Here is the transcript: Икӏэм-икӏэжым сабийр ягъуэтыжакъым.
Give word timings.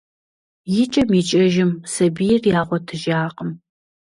Икӏэм-икӏэжым 0.81 1.71
сабийр 1.93 2.41
ягъуэтыжакъым. 2.59 3.49